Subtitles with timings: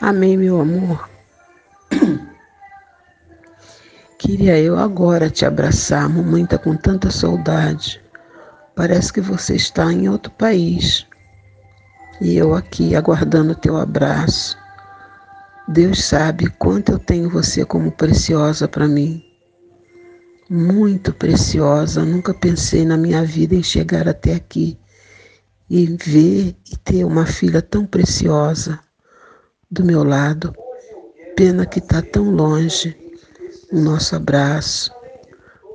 [0.00, 1.10] Amém, meu amor.
[4.16, 8.00] Queria eu agora te abraçar, mamãe está com tanta saudade.
[8.74, 11.06] Parece que você está em outro país.
[12.18, 14.56] E eu aqui aguardando o teu abraço.
[15.68, 19.22] Deus sabe quanto eu tenho você como preciosa para mim.
[20.48, 22.06] Muito preciosa.
[22.06, 24.78] Nunca pensei na minha vida em chegar até aqui
[25.68, 28.80] e ver e ter uma filha tão preciosa
[29.70, 30.54] do meu lado.
[31.36, 32.96] Pena que está tão longe
[33.72, 34.90] o nosso abraço,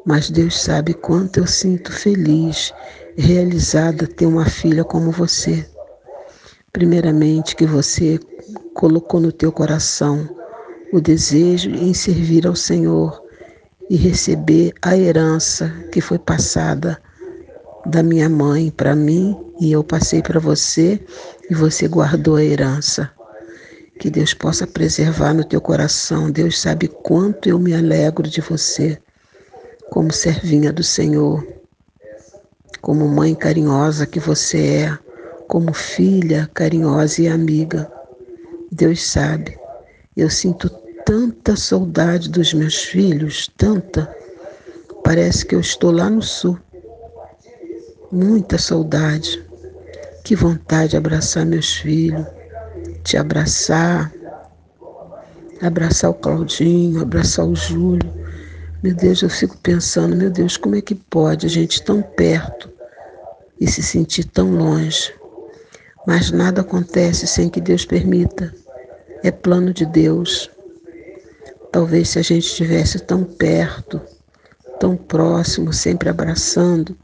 [0.05, 2.73] mas Deus sabe quanto eu sinto feliz,
[3.16, 5.66] realizada ter uma filha como você.
[6.73, 8.20] Primeiramente, que você
[8.73, 10.30] colocou no teu coração
[10.91, 13.23] o desejo em servir ao Senhor
[13.90, 17.02] e receber a herança que foi passada
[17.85, 21.02] da minha mãe para mim e eu passei para você
[21.49, 23.15] e você guardou a herança.
[23.99, 26.30] Que Deus possa preservar no teu coração.
[26.30, 28.98] Deus sabe quanto eu me alegro de você,
[29.90, 31.46] como servinha do Senhor,
[32.82, 34.98] como mãe carinhosa que você é,
[35.48, 37.90] como filha carinhosa e amiga.
[38.70, 39.57] Deus sabe,
[40.18, 40.70] eu sinto
[41.05, 44.13] tanta saudade dos meus filhos, tanta.
[45.04, 46.60] Parece que eu estou lá no sul.
[48.12, 49.43] Muita saudade.
[50.23, 52.26] Que vontade de abraçar meus filhos
[53.05, 54.11] te abraçar,
[55.61, 58.11] abraçar o Claudinho, abraçar o Júlio.
[58.81, 62.67] Meu Deus, eu fico pensando, meu Deus, como é que pode a gente tão perto
[63.61, 65.13] e se sentir tão longe?
[66.07, 68.51] Mas nada acontece sem que Deus permita.
[69.23, 70.50] É plano de Deus.
[71.72, 74.01] Talvez se a gente estivesse tão perto,
[74.79, 76.97] tão próximo, sempre abraçando,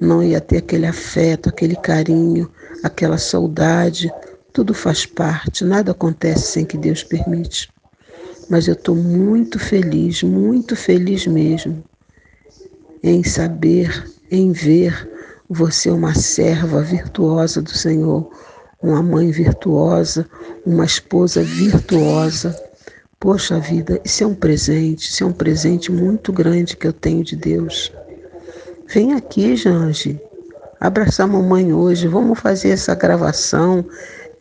[0.00, 2.48] não ia ter aquele afeto, aquele carinho,
[2.84, 4.10] aquela saudade
[4.52, 7.68] tudo faz parte, nada acontece sem que Deus permite.
[8.48, 11.84] Mas eu estou muito feliz, muito feliz mesmo,
[13.02, 15.08] em saber, em ver
[15.48, 18.30] você uma serva virtuosa do Senhor,
[18.82, 20.26] uma mãe virtuosa,
[20.64, 22.56] uma esposa virtuosa.
[23.18, 27.22] Poxa vida, isso é um presente, isso é um presente muito grande que eu tenho
[27.22, 27.92] de Deus.
[28.88, 30.18] Vem aqui, Jange,
[30.80, 33.84] abraçar a mamãe hoje, vamos fazer essa gravação,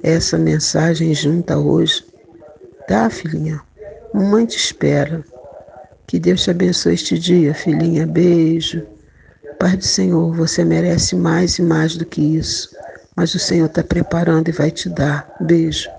[0.04, 2.06] essa mensagem junta hoje.
[2.88, 3.62] Tá, filhinha?
[4.14, 5.24] Mamãe te espera.
[6.08, 8.08] Que Deus te abençoe este dia, filhinha.
[8.08, 8.86] Beijo.
[9.60, 12.70] Pai do Senhor, você merece mais e mais do que isso.
[13.16, 15.36] Mas o Senhor está preparando e vai te dar.
[15.42, 15.90] Beijo.